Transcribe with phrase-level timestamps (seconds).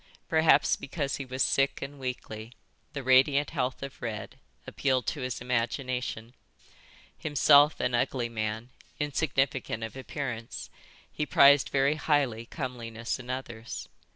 [0.27, 2.53] Perhaps because he was sick and weakly,
[2.93, 6.33] the radiant health of Red appealed to his imagination.
[7.19, 10.71] Himself an ugly man, insignificant of appearance,
[11.11, 13.87] he prized very highly comeliness in others.